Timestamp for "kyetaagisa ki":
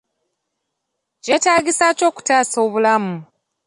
1.23-2.03